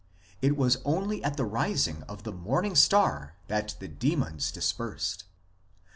[0.41, 5.25] It was only at the rising of the morning star that the demons dispersed.